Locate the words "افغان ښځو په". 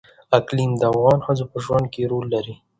0.93-1.57